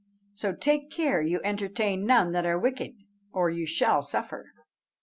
[0.33, 2.93] So take care you entertain none that are wicked,
[3.31, 4.47] or you shall suffer."